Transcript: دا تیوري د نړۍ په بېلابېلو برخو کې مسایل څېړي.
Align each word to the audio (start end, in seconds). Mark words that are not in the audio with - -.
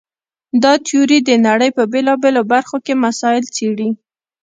دا 0.63 0.73
تیوري 0.87 1.19
د 1.23 1.29
نړۍ 1.47 1.69
په 1.77 1.83
بېلابېلو 1.91 2.41
برخو 2.53 2.77
کې 2.85 2.93
مسایل 3.05 3.45
څېړي. 3.55 3.89